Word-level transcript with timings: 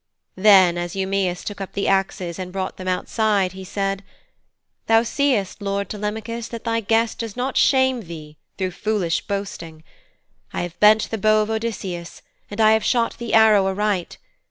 Then 0.35 0.79
as 0.79 0.93
Eumæus 0.93 1.43
took 1.43 1.61
up 1.61 1.73
the 1.73 1.87
axes, 1.87 2.39
and 2.39 2.51
brought 2.51 2.77
them 2.77 2.87
outside, 2.87 3.51
he 3.51 3.63
said, 3.63 4.03
'Thou 4.87 5.03
seest, 5.03 5.61
lord 5.61 5.89
Telemachus, 5.91 6.47
that 6.47 6.63
thy 6.63 6.79
guest 6.79 7.19
does 7.19 7.35
not 7.37 7.55
shame 7.55 8.01
thee 8.07 8.39
through 8.57 8.71
foolish 8.71 9.21
boasting. 9.27 9.83
I 10.53 10.63
have 10.63 10.79
bent 10.79 11.11
the 11.11 11.19
bow 11.19 11.43
of 11.43 11.51
Odysseus, 11.51 12.23
and 12.49 12.59
I 12.59 12.71
have 12.71 12.83
shot 12.83 13.19
the 13.19 13.35
arrow 13.35 13.67
aright. 13.67 14.17